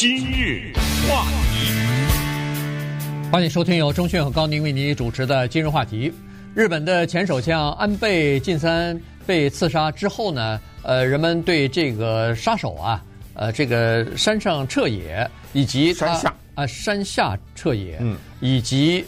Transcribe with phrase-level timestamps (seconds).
[0.00, 0.72] 今日
[1.06, 6.10] 话题，欢迎收听由中讯和高宁为您主持的今日话题。
[6.54, 19.04] 日本的前首相安倍晋三被刺杀之后呢，呃，人们对这个杀手啊，呃，这个山上彻也以及山下啊山下彻也，嗯，以及。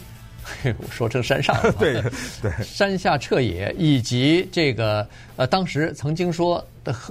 [0.77, 2.03] 我 说成山上了， 对
[2.41, 5.07] 对，山下彻也以及这个
[5.37, 6.67] 呃，当时曾经说的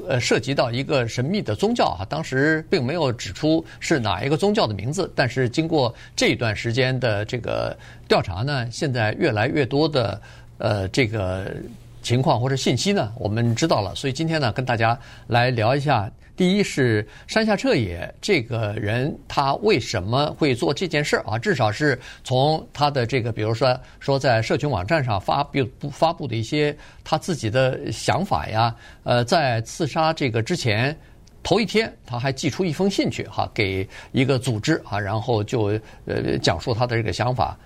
[0.09, 7.77] 呃，涉及到一个神秘的宗教啊，当时并没有指出是哪一个宗教的名字，但是经过这段时间的这个
[8.09, 10.21] 调查呢，现在越来越多的
[10.59, 11.55] 呃这个
[12.03, 16.11] 情况或者信息呢，我们知道了，所以今天呢，跟大家来聊一下。
[16.35, 21.39] 第一是山下彻也这个人，他为什么会做这件事儿啊？
[21.39, 28.75] 至少是从他的这个，比如说说在社群网站上发布发布的一些他自己的想法呀。
[29.05, 30.97] 呃，在刺杀这个之前
[31.43, 37.57] 头一天，他还寄出一封信去哈，给一个组织啊，然后就呃讲述他的这个想法，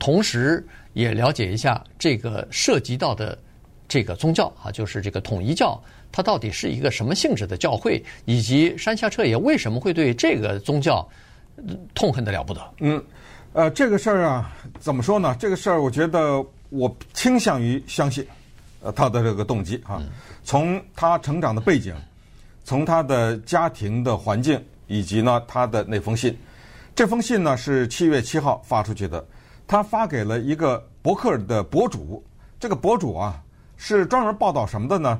[0.00, 3.38] 同时也了解一下这个涉及到的
[3.90, 5.78] 这个宗教啊，就是这个统一教。
[6.12, 11.08] 它到底是一个什么性质的教会，以及山下彻也为什么会对这个宗教
[11.94, 12.60] 痛恨的了不得？
[12.78, 13.04] 嗯，
[13.52, 15.36] 呃，这个事儿啊，怎么说呢？
[15.38, 18.26] 这个事儿，我觉得我倾向于相信，
[18.82, 20.02] 呃，他的这个动机啊，
[20.42, 21.94] 从他成长的背景，
[22.64, 26.36] 从他的家庭的环境，以及呢他的那封信，
[26.92, 29.24] 这封信呢是七月七号发出去的，
[29.68, 32.20] 他发给了一个博客的博主，
[32.58, 33.40] 这个博主啊
[33.82, 35.18] 是专门报道什么的呢？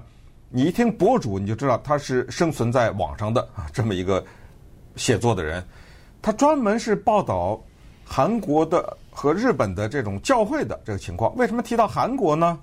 [0.51, 4.23] 你一听博主，你就知道他是生存在网上的啊，这么一个
[4.97, 5.67] 写作的人，
[6.21, 7.59] 他专门是报道
[8.05, 11.35] 韩国的和日本的这种教会的这个情况。
[11.37, 12.59] 为什么提到韩国呢？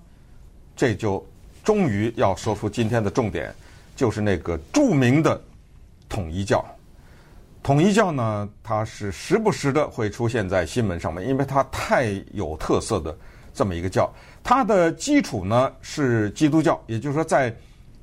[0.76, 1.26] 这就
[1.64, 3.52] 终于要说出今天的重点，
[3.96, 5.42] 就是那个著名的
[6.08, 6.64] 统一教。
[7.64, 13.18] 统一教呢，它是时不时的会出现在新闻上面，因为它太有特色的
[13.58, 14.08] 这么一个教。
[14.44, 17.54] 它的基础呢是基督教，也就是说在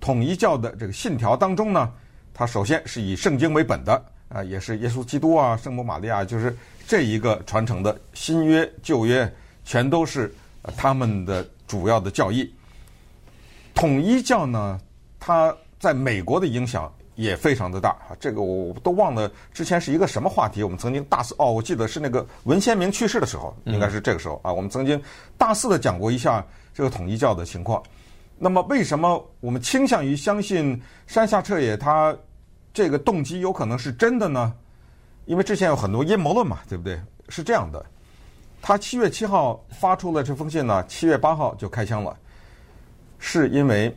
[0.00, 1.92] 统一教的这个信条当中呢，
[2.34, 6.54] 它首先是以圣经为本的啊，也是耶稣基督啊、圣母玛利亚，就是
[6.88, 9.32] 这一个传承的新约、旧约，
[9.64, 10.34] 全都是
[10.76, 12.52] 他们的主要的教义。
[13.74, 14.78] 统一教呢，
[15.20, 25.00] 它在美国的影响也非常的大啊，这个我都忘了之前是一个什么话题，我们曾经大四哦，我记得是那个文先明去世的时候，应该是这个时候啊，我们曾经
[25.38, 27.82] 大肆的讲过一下这个统一教的情况。
[28.36, 32.14] 那么，为什么我们倾向于相信山下彻也他
[32.72, 34.52] 这个动机有可能是真的呢？
[35.26, 37.00] 因为之前有很多阴谋论嘛，对不对？
[37.28, 37.86] 是这样的，
[38.60, 42.14] 他七月七号发出了这封信呢，七月八号就开枪了，
[43.18, 43.96] 是因为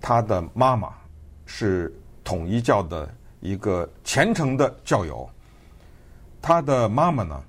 [0.00, 0.94] 他的妈妈
[1.44, 1.92] 是
[2.24, 3.08] 统一教的
[3.40, 5.28] 一个虔诚的教友，
[6.40, 7.40] 他的妈妈呢，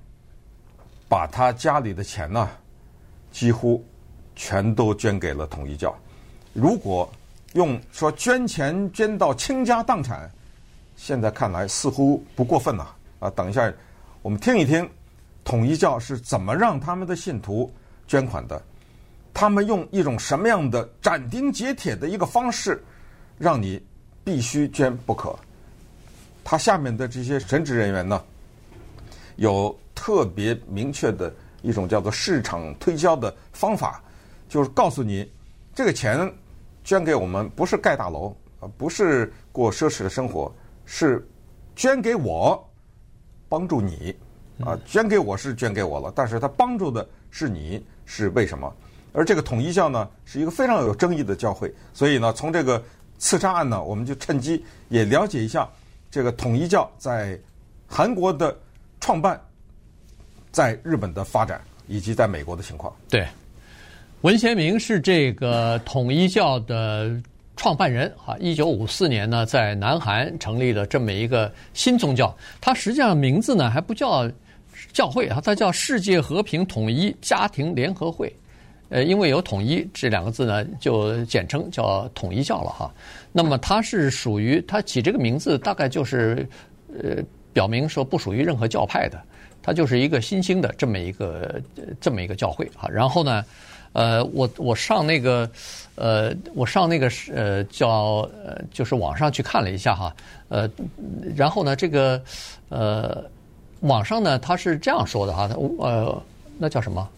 [1.08, 2.48] 把他家里的钱呢，
[3.32, 3.82] 几乎
[4.34, 5.96] 全都捐给了统一教。
[6.52, 7.10] 如果
[7.54, 10.30] 用说捐钱捐到倾家荡产，
[10.94, 12.86] 现在看来似乎不过分呐。
[13.18, 13.72] 啊，等一下，
[14.20, 14.86] 我们听一听
[15.42, 17.72] 统一教是怎么让他们的信徒
[18.06, 18.62] 捐款的，
[19.32, 22.84] 他们用一种什么样的斩钉截铁的一个方式，
[23.38, 23.82] 让你
[24.26, 25.38] 必须捐不可。
[26.42, 28.20] 他下面的这些神职人员呢，
[29.36, 31.32] 有特别明确的
[31.62, 34.02] 一种叫做市场推销的方法，
[34.48, 35.30] 就是告诉你
[35.72, 36.28] 这个钱。
[36.82, 38.28] 捐给我们不是盖大楼
[38.60, 40.54] 啊，不是过奢侈的生活，
[40.84, 41.26] 是
[41.74, 42.64] 捐给我，
[43.48, 44.14] 帮助你
[44.60, 44.78] 啊。
[44.86, 48.72] 捐给我是捐给我了，但是他帮助的是你，是为什么？
[49.12, 52.80] 而这个统一教呢，是一个非常有争议的教会，所以呢，从这个
[53.18, 55.68] 刺杀案呢，我们就趁机也了解一下
[56.10, 57.38] 这个统一教在
[57.86, 58.56] 韩国的
[59.00, 59.40] 创办，
[60.50, 62.94] 在日本的发展，以及在美国的情况。
[63.08, 63.26] 对。
[64.22, 67.10] 文贤明是这个统一教的
[67.54, 72.34] 创办人啊，一九五四年呢，在南韩成立了这么一个新宗教。
[72.60, 74.28] 它实际上名字呢还不叫
[74.92, 78.34] 教会啊，它叫世界和平统一家庭联合会。
[78.88, 82.92] 呃，因为有统一这两个字呢，就简称叫统一教了哈。
[83.32, 86.48] 那么它是属于它起这个名字，大概就是
[86.92, 87.16] 呃
[87.52, 89.20] 表明说不属于任何教派的，
[89.62, 91.60] 它就是一个新兴的这么一个
[92.00, 92.88] 这么一个教会啊。
[92.88, 93.44] 然后呢。
[93.92, 95.50] 呃，我我上那个，
[95.94, 100.14] 呃，我上那个呃叫呃就是网上去看了一下哈，
[100.50, 100.68] 呃，
[101.34, 102.20] 然后呢，这个
[102.68, 103.24] 呃
[103.80, 105.48] 网上呢他是这样说的哈，
[105.78, 106.22] 呃，
[106.58, 107.08] 那叫什么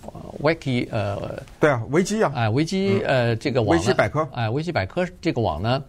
[0.43, 5.82] ？Wiki 呃，对啊，维基啊，哎，维基呃这个网，维基百科，哎，维基百科这个网呢，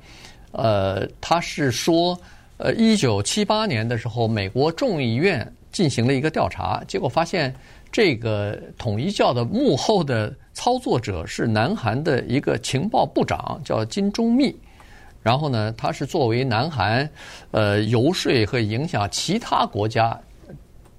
[0.52, 2.20] 呃，他是说
[2.58, 7.54] 呃，一九七八年的时候，美国众议院进行了一个调查，结果发现
[7.92, 14.56] 这个统一教的幕后的操作者是南韩的一个情报部长，叫金钟密。
[15.22, 17.08] 然后呢，他是作为南韩
[17.52, 20.18] 呃游说和影响其他国家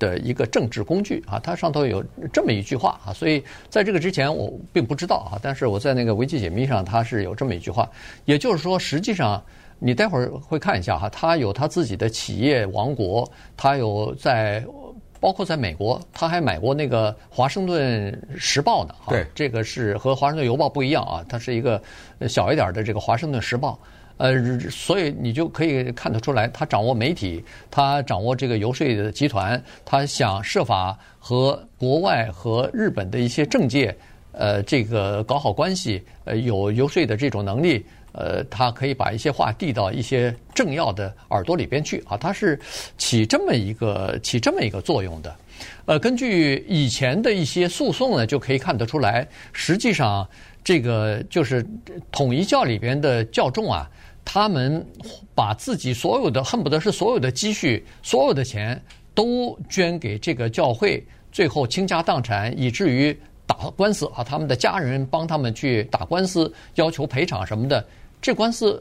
[0.00, 1.38] 的一个政治工具啊。
[1.38, 7.88] 它上头有这么一句话啊，所以在这个之前我并不知道啊，但是我在那个维基解密上，它是有这么一句话，
[8.24, 9.40] 也就是说，实际上。
[9.82, 13.26] 你待会儿会看一下哈，它有它自己的企业王国，
[13.56, 14.62] 它有在
[15.18, 18.94] 包括在美国，他还买过那个《华盛顿时报》呢。
[19.08, 21.80] 对，这个是和《华盛顿邮报》不一样啊，它是一个
[22.28, 23.78] 小一点的这个《华盛顿时报》。
[24.20, 33.96] 呃，所以你就可以看得出来，他掌握媒体，他掌握这个游说的集团，他想设法和国外和日本的一些政界，
[34.32, 37.82] 呃，这个搞好关系，呃，有游说的这种能力。
[38.12, 42.58] 呃，他可以把一些话递到一些政要的耳朵里边去啊，他是
[42.98, 45.32] 起这么一个起这么一个作用的。
[45.86, 50.28] 呃，根据以前的一些诉讼呢，就可以看得出来，实际上
[50.64, 51.64] 这个就是
[52.10, 53.88] 统一教里边的教众啊，
[54.32, 54.86] 他们
[55.34, 58.80] 把自己所有的恨不得是所有的积蓄、所有的钱
[59.12, 63.12] 都捐给这个教会，最后倾家荡产，以至于
[63.44, 67.84] 打官司啊，他们的家人帮他们去打官司，要求赔偿什么的。
[68.22, 68.80] 这官司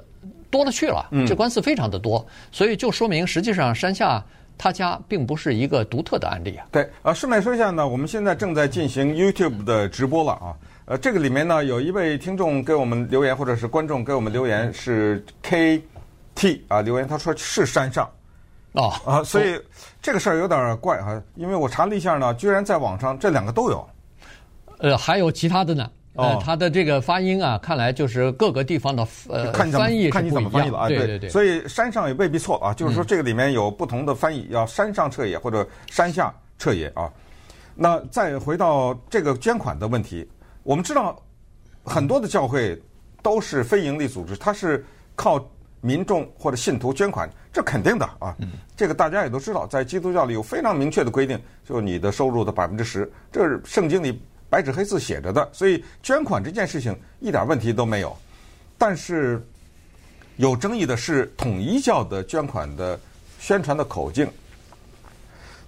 [0.51, 4.23] 多了去了，这官司非常的多，所以就说明实际上山下
[4.55, 6.67] 他家并不是一个独特的案例啊。
[6.71, 10.55] 对，呃，顺便说一下呢，我们现在正在进行 YouTube 的直播了啊。
[10.89, 18.09] 呃，这个里面呢，有一位听众给我们留言，或者是观众给我们留言是 KT 啊，留言他说是山上。
[18.71, 18.91] 哦。
[19.05, 19.61] 啊，所以
[20.01, 23.87] 这个事儿有点怪哈，因为我查了一下呢，居然在网上这两个都有，
[24.79, 25.87] 呃，还有其他的呢。
[26.15, 37.07] 呃，他的这个发音啊，看来就是各个地方的呃看翻译看你怎么翻译了啊，对对对，所以山上也未必错啊，就是说这个里面有不同的翻译，要山上彻野或者山下彻野啊。
[37.75, 40.27] 那再回到这个捐款的问题，
[40.69, 41.19] 我们知道
[41.83, 42.79] 很多的教会
[43.23, 44.85] 都是非营利组织，它是
[45.15, 45.43] 靠
[45.81, 48.37] 民众或者信徒捐款，这肯定的啊。
[48.77, 54.21] 这个大家也都知道，在基督教里有非常明确的规定，就你的收入的百分之十，这是圣经里。
[54.47, 58.15] 白纸黑字写着的，所以捐款这件事情一点问题都没有。
[58.77, 59.43] 但是
[60.37, 62.99] 有争议的是统一教的捐款的
[63.39, 64.29] 宣传的口径，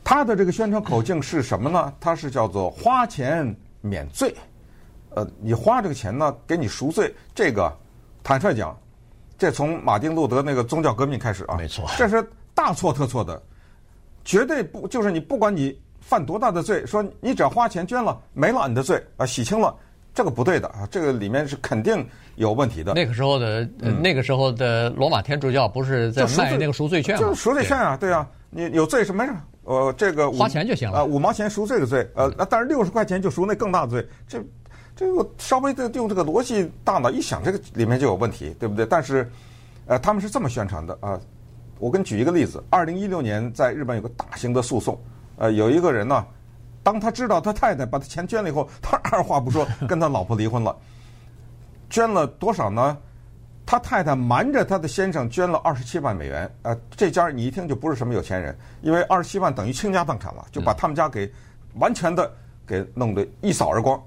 [0.04, 1.92] 它的这个宣传口径是什么呢？
[2.00, 4.32] 它是叫做花钱免罪。
[5.16, 7.14] 呃，你花这个钱呢，给你赎罪。
[7.34, 7.72] 这个
[8.24, 8.78] 坦率讲，
[9.38, 13.42] 这从马丁路德那个宗教革命开始啊，没错，这是大错特错的，
[14.26, 15.80] 绝对不就是你不管你。
[16.04, 16.84] 犯多大的罪？
[16.84, 19.74] 说你只要花钱捐了，没了你的罪啊，洗清了，
[20.16, 22.06] 这个不对的啊，这个里面是肯定
[22.38, 22.92] 有问题的。
[22.94, 27.22] 那个时候的，嗯、那个时候的罗马天主教不是在卖那个赎罪券吗？
[27.22, 34.44] 就是赎罪券啊，对啊，你有罪是没事，呃，这个花钱就行了啊，五毛钱赎这个罪，呃，那但是六十块钱就赎那更大的罪，这
[35.02, 38.86] 这个稍微的用这个逻辑大脑一想，这个里面就有问题，对不对？
[38.86, 39.28] 但是，
[39.88, 41.20] 呃，他们是这么宣传的啊，
[41.80, 44.96] 我给你举一个例子，二零一六年在日本有个大型的诉讼。
[45.38, 46.24] 呃，有一个人呢，
[46.84, 50.78] 当他知道他太太把他钱捐了以后，他二话不说跟他老婆离婚了。
[51.90, 52.96] 捐了多少呢？
[53.66, 56.48] 他太太瞒着他的先生捐了二十七万美元。
[56.62, 61.28] 呃，这家你一听就不是什么有钱人，因为二十七万等于倾家荡产了，就把他们家给
[61.74, 62.32] 完全的
[62.68, 64.00] 给弄得一扫而光。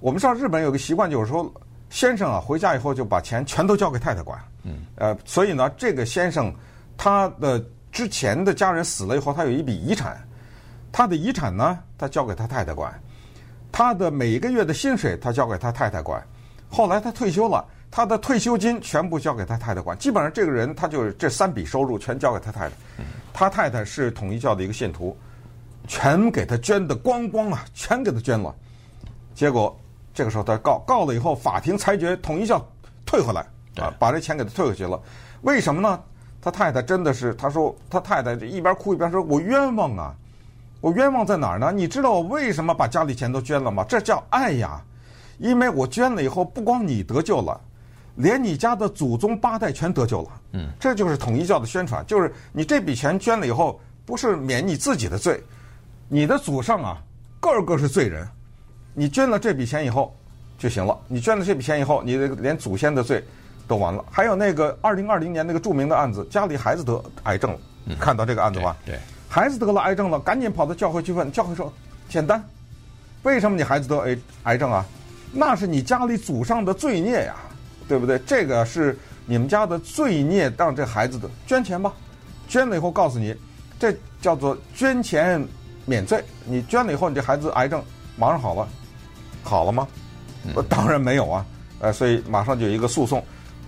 [0.00, 1.52] 我们知道日本有个习惯，就是说
[1.90, 4.38] 先生啊回家以后就把钱全都交给太太管。
[4.64, 4.84] 嗯。
[4.96, 6.52] 呃，所以呢，这个先生
[6.96, 10.16] 他的之前的家人死了以后，他有一笔遗产。
[10.92, 12.90] 他的遗产呢，他交给他太太管；
[13.70, 16.24] 他的每一个月的薪水，他交给他太太管。
[16.70, 19.96] 后来他退休了，他的退休金全部交给他太太管。
[19.98, 22.74] 基本上这个人，他就是这三笔收入全交给他太太。
[23.34, 25.14] 他太太是统一教的一个信徒，
[25.86, 28.54] 全给他捐的光光啊，全给他捐了。
[29.34, 29.78] 结果
[30.16, 32.58] 这个时候他告告了以后，法庭裁决统一叫
[33.04, 33.42] 退回来
[33.76, 34.98] 啊，把这钱给他退回去了。
[35.42, 36.00] 为什么呢？
[36.40, 40.14] 他太太真的是，他说他太太一边哭一边说：“我冤枉啊！”
[40.80, 41.70] 我冤枉在哪儿呢？
[41.70, 43.84] 你知道我为什么把家里钱都捐了吗？
[43.86, 44.80] 这叫爱呀！
[45.36, 47.60] 因为我捐了以后，不光你得救了，
[48.14, 50.28] 连你家的祖宗八代全得救了。
[50.52, 55.42] 嗯，这就是统一教的宣传，就是你这笔钱捐了以后，不是免你自己的罪，
[56.08, 57.02] 你的祖上啊，
[57.38, 58.26] 个个是罪人。
[58.98, 60.16] 你捐了这笔钱以后
[60.56, 60.98] 就行了。
[61.06, 63.22] 你捐了这笔钱以后，你的连祖先的罪
[63.68, 64.02] 都完了。
[64.10, 67.58] 还有那个二零二零年那个著名的案子，家里孩子得癌症了，
[68.00, 68.74] 看到这个案子吧？
[68.86, 68.98] 对。
[69.28, 71.70] 孩子得了癌症了，赶紧跑到教会去问，教会说
[72.08, 72.42] 简单，
[73.22, 74.82] 为什么你孩子得癌癌症啊？
[75.30, 77.34] 那是你家里祖上的罪孽呀，
[77.86, 78.18] 对不对？
[78.20, 81.92] 这个是你们家的罪孽，让这孩子的捐钱吧，
[82.48, 83.36] 捐了以后告诉你，
[83.78, 85.44] 这叫做捐钱
[85.84, 86.24] 免罪。
[86.46, 87.84] 你捐了以后，你这孩子癌症
[88.16, 88.66] 马上好了，
[89.46, 89.86] 好了吗？
[90.44, 91.46] 嗯、当然没有啊。
[91.78, 93.24] 呃，所以马上就有一个诉讼，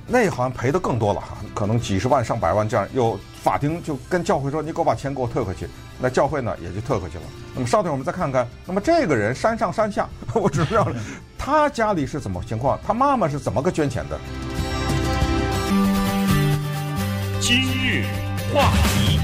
[0.07, 2.89] 那好像赔的更多了哈，可能几十万上百万这样。
[2.95, 5.69] 又法庭就跟教会说：“你给我把钱给我退回去。”
[6.01, 7.25] 那教会呢也就退回去了。
[7.55, 10.89] 那么稍等，我们再看看，那么这个人山上山下， 我只知道
[11.37, 14.19] 他家里是怎么情况，他妈妈是怎么个捐钱的。
[17.41, 18.05] 今日
[18.55, 19.21] 话题，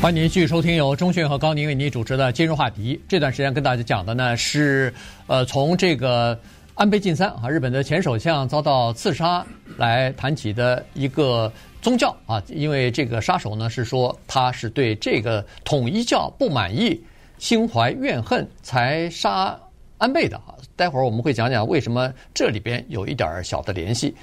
[0.00, 2.96] 欢迎您继续收听由钟迅和高宁为您主持的《今日话题》。
[3.06, 4.90] 这段时间跟大家讲的呢是，
[5.26, 6.38] 呃，从这个。
[6.74, 9.44] 安倍晋三啊，日本的前首相遭到刺杀，
[9.76, 11.52] 来谈起的一个
[11.82, 16.98] 宗教啊，因为这个杀手呢是说他是对这个统一教不满意，
[17.36, 19.54] 心怀怨恨才杀
[20.00, 20.56] 安倍的啊。
[20.74, 24.16] 待会儿我们会讲讲为什么这里边有一点小的联系。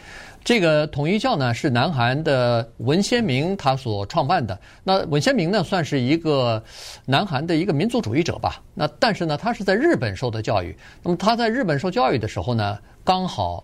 [0.43, 4.57] 这个统一教呢是南韩的文鲜明他所创办的。
[4.83, 6.63] 那文鲜明呢算是一个
[7.05, 8.61] 南韩的一个民族主义者吧。
[8.73, 10.75] 那但是呢他是在日本受的教育。
[11.03, 13.63] 那么他在日本受教育的时候呢，刚好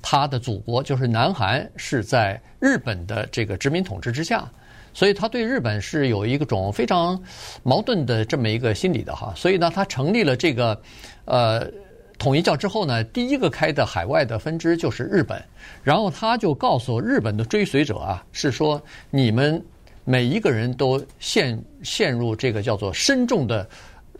[0.00, 4.48] 他的祖国就是南韩是在日本的这个殖民统治之下，
[4.92, 7.20] 所以他对日本是有一种非常
[7.62, 9.32] 矛盾的这么一个心理的哈。
[9.36, 10.80] 所以呢他成立了这个
[11.24, 11.70] 呃。
[12.18, 15.42] 统一教之后呢，第一个开的海外的分支就是日本，
[15.82, 18.78] 然后他就告诉日本的追随者啊，是说
[19.08, 19.64] 你们
[20.04, 23.66] 每一个人都陷陷入这个叫做深重的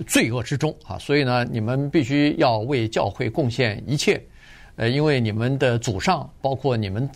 [0.07, 4.19] 罪恶之中啊，所以呢，你们必须要为教会贡献一切，
[4.77, 7.07] 呃，因为你们的祖上，包括你们，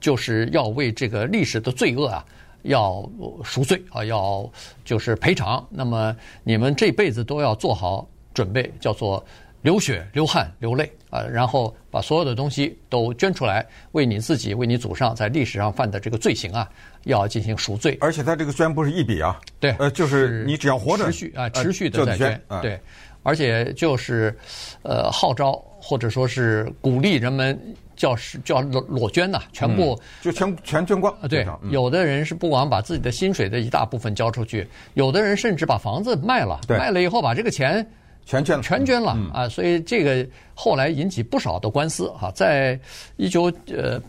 [0.00, 2.26] 就是要为这个历史的罪恶啊，
[2.62, 3.08] 要
[3.44, 4.50] 赎罪啊，要
[4.84, 9.24] 就是赔偿，那么你们这辈子都要做好准备，叫做。
[9.62, 16.68] 流血、流汗、流泪啊，然后把所有的东西都捐出来，为你自己、为你祖上在历史上犯的这个罪行啊，
[17.04, 17.96] 要进行赎罪。
[18.00, 22.80] 而且他这个捐不是一笔啊，对，呃，就是你只要活着，持续啊，持续的在捐，呃、对，
[23.22, 24.36] 而且就是
[24.82, 27.56] 呃号召或者说是鼓励人们
[28.02, 31.14] 叫是叫裸裸捐呐，全部、嗯、就全全捐光。
[31.28, 37.86] 对，嗯、有的人是不光把自己的薪水的一大部分交出去，有的人甚至把房子卖了，卖了以后把这个钱。
[38.24, 39.48] 全捐了，全捐了啊！
[39.48, 42.78] 所以这个后来引起不少的官司啊，在
[43.16, 44.00] 一九呃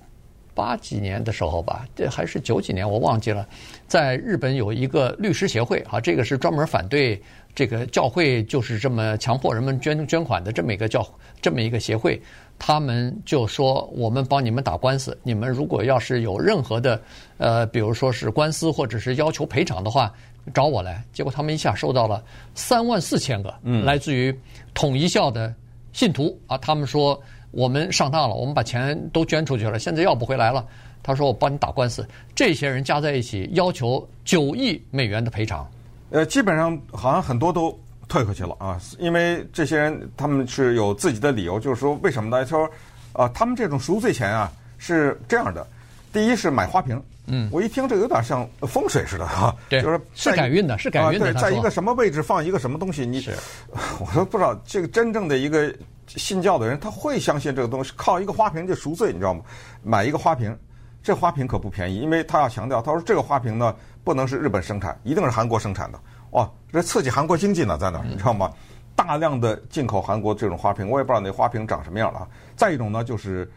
[0.54, 3.48] 八几年的时候吧，这还是九几年我忘记了，
[3.88, 7.22] 在日本有一个律师协会啊，这个是专门反对
[7.56, 11.08] 这个教会就是这么强迫人们捐捐款的这么一个教
[11.42, 12.22] 这么一个协会，
[12.58, 17.02] 他们就说我们帮你们打官司，你们如果要是有任何的
[17.38, 20.14] 呃，比如说是官司或者是要求赔偿的话。
[20.54, 22.22] 找我来，结果他们一下收到了
[22.54, 23.56] 三万四千个，
[23.86, 24.38] 来自于
[24.74, 25.56] 统一教的
[25.94, 26.58] 信徒啊。
[26.58, 27.18] 他们说
[27.54, 30.66] 我们上当了，我们把钱都捐出去了，现在要不回来了。
[31.02, 35.70] 他说我帮你打官司，这些人加在一起要求九亿美元的赔偿。
[36.10, 42.44] 呃，基本上好像很多都退回去了啊，因为这些人他们是有自己的理由，就是说为什么呢？
[42.44, 42.70] 他说
[43.14, 45.66] 啊，他们这种赎罪钱啊是这样的，
[46.12, 47.02] 第一是买花瓶。
[47.26, 51.32] 嗯，我一听这有点像风水似的哈，对，就是是改运的，是改运的。
[51.34, 53.26] 对，在一个什么位置放一个什么东西，你，
[54.00, 55.74] 我都不知道这个真正的一个
[56.08, 59.42] 信教的人他会相信这个东西，靠一个花瓶就赎罪，你知道吗？
[59.84, 60.58] 买一个花瓶，
[61.02, 66.00] 这花瓶可不便宜，因为他要强调，他说这个花瓶呢不能是日本生产，一定是韩国生产的。
[66.32, 68.52] 哇，这刺激韩国经济呢，在那儿，你知道吗？
[68.96, 72.28] 大量的进口韩国这种花瓶，我也不知道那花瓶长什么样了。
[72.56, 73.52] 再一种呢，就是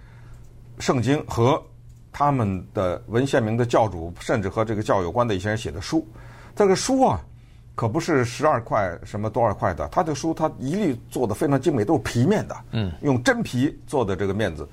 [0.78, 1.62] 圣经和。
[2.18, 6.08] 他们的文献名的教主，甚至和这个教有关的一些人写的书，
[6.54, 7.20] 这个书啊，
[7.76, 14.66] 可不是十二块什么多少块的，他的书他一律做的非常精美，都是皮面的，嗯，用真皮做的这个面子，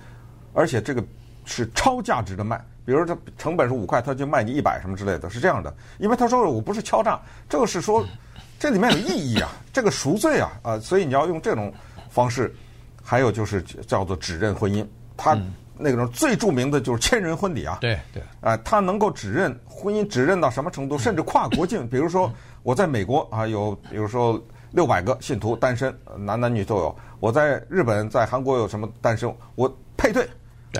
[0.53, 1.03] 而且这个
[1.43, 7.19] 是超价值的卖，比如这成本是五块，他就卖你一百什么之类的，是这样的，因为他说我不是敲诈，
[7.49, 8.03] 这个是说
[8.57, 11.73] 这里面有意义啊，这个赎罪啊啊，所以你要用这种
[12.09, 12.55] 方式，
[13.03, 15.37] 还有就是叫做指认婚姻，他。
[15.75, 20.99] 那种最著名的就是千人婚礼啊，对对，啊、呃，他能够指认婚姻，指认到什么程度？
[20.99, 22.31] 甚至跨国境，比如说
[22.63, 24.41] 我在美国啊，有比如说
[24.71, 30.27] 六百个信徒单身，男男女都有；我在日本、在韩国有什么单身，我配对，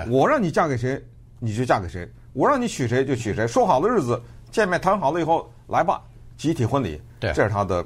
[0.10, 1.02] 我让你嫁给谁，
[1.40, 3.48] 你就嫁给谁；我让你娶谁就娶谁。
[3.48, 6.02] 说好的日子见面谈好了以后，来吧，
[6.38, 7.86] 集体婚礼，对，这是他的。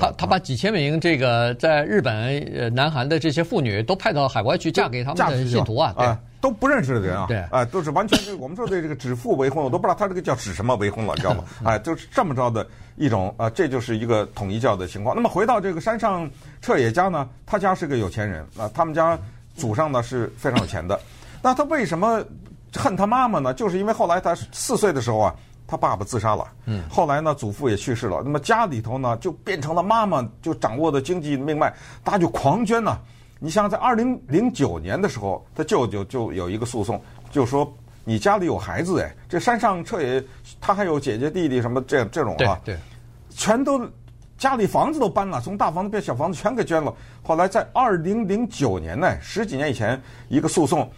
[0.00, 2.12] 他他把几千名这个在日本
[2.52, 11.44] 呃南韩的这些妇女都派到海外去嫁给他们的信徒啊，对，都不认识的人啊，对，啊，都是完全是我们说的这个指腹为婚，我都不知道他这个叫指什么为婚了，你知道吗？
[11.62, 15.14] 哎， 就是这么着的一种啊，这就是一个统一教的情况。
[15.14, 16.28] 那么回到这个山上
[16.60, 19.18] 彻野家呢，他家是个有钱人啊，他们家
[19.54, 20.98] 祖上呢是非常有钱的。
[21.42, 22.24] 那他为什么
[22.74, 23.54] 恨他妈妈呢？
[23.54, 25.34] 就是因为后来他四岁的时候啊，
[25.66, 26.46] 他爸爸自杀了。
[26.64, 28.22] 嗯，后来呢，祖父也去世了。
[28.24, 31.72] 那么家里头呢，就变成了妈妈就掌握的经济命脉，
[32.02, 32.98] 大家就狂捐呐。
[33.38, 37.00] 你像在二零零九年的时候，他舅舅就有一个诉讼，
[37.30, 37.70] 就说
[38.06, 40.24] 你家里有孩子哎，这山上彻也
[40.60, 42.78] 他还有姐姐弟弟什么这这种啊，对，对
[43.28, 43.86] 全都
[44.38, 46.94] 家里房子都搬了，从大房子变小房子全给捐了。
[47.22, 50.90] 后来在二零零九年呢，十几年以前一个诉讼，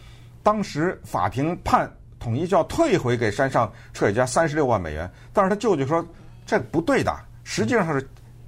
[0.43, 1.91] 当时法庭判。
[2.21, 6.05] 统一教退回给山上彻也家三十六万美元，但是他舅舅说
[6.45, 8.05] 这不对的，实际上是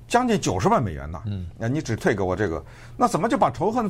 [0.09, 1.23] 将近九十万美元呢。
[1.27, 2.61] 嗯，那你只退给我这个，
[2.97, 3.89] 那怎么就把仇恨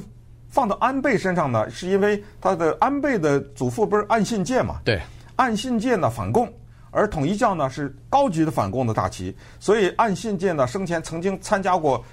[0.50, 1.70] 放到安倍身上呢？
[1.70, 4.80] 是因为他的安倍的祖父不是岸信介嘛？
[4.84, 5.00] 对，
[5.36, 6.52] 岸信介呢反共，
[6.90, 12.04] 而统一教呢是高级的反共的大旗，所以岸信介呢生前曾经参加过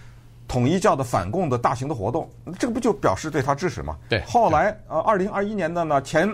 [0.48, 3.98] 统一教的反共的大型的活动，这个不就表示对他支持吗？
[4.08, 4.22] 对。
[4.22, 6.34] 后来呃，二零二一年的呢前。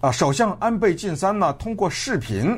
[0.00, 2.56] 啊，首相安倍晋三呢，通过视频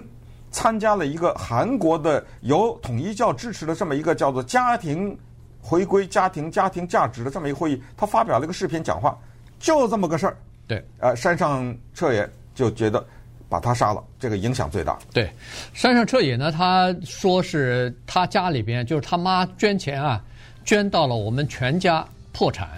[0.51, 5.19] 参加了一个韩国的由统一教支持的这么一个叫做“家庭
[5.61, 9.19] 回归家庭家庭价值”的这么一个会议，他发表了一个视频讲话，
[9.59, 10.37] 就这么个事儿。
[10.67, 13.05] 对，呃，山上彻也就觉得
[13.49, 14.99] 把他杀了，这个影响最大。
[15.13, 15.31] 对，
[15.75, 20.23] 山上彻也呢，他说是他家里边就是他妈捐钱啊，
[20.65, 22.69] 捐到了我们全家破产。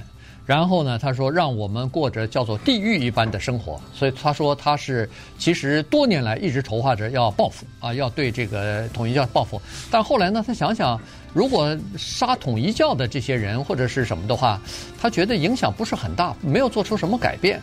[0.44, 5.08] 然后呢，他说让我们过着叫做地狱一般的生活，所以他说他是
[5.38, 9.62] 其实多年来一直筹划着要报复啊，要对这个统一教报复。
[9.88, 11.00] 但后来呢，他想想，
[11.32, 14.60] 如果杀统一教的这些人或者是什么的话，
[15.00, 17.60] 他觉得影响不是很大，没有做出什么改变。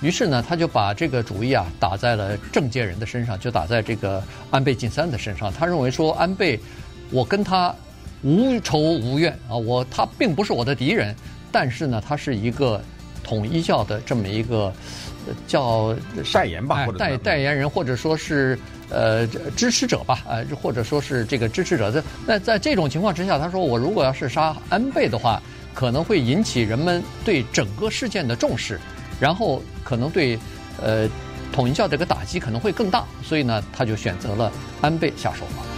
[0.00, 5.52] 于是呢，他就把这个主意啊打在了政界人的身上，就打在这个安倍晋三的身上。
[5.52, 6.58] 他认为说安倍，
[7.10, 7.72] 我跟他
[8.22, 11.14] 无仇无怨啊，我他并不是我的敌人。
[11.52, 12.82] 但是呢，他是一个
[13.22, 14.72] 统一教的这么一个
[15.46, 15.94] 叫
[16.32, 21.92] 代言吧，或者代代言人，或者说是呃支持者吧，呃，或者说是这个支持者。
[21.92, 25.40] 在那在这种情况之下，他说我如果要是杀安倍的话，
[25.74, 28.80] 可能会引起人们对整个事件的重视，
[29.20, 30.38] 然后可能对
[30.82, 31.08] 呃
[31.52, 35.71] 统一教这个打击可能会更大，所以呢，他就选择了安倍下手了。